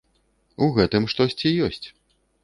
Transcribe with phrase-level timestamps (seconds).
[0.67, 1.83] У гэтым штосьці ёсць.